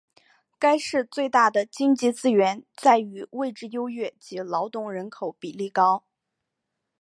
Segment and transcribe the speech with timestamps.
[0.57, 6.03] 该市最大的经济资源在于位置优越及劳动人口比例高。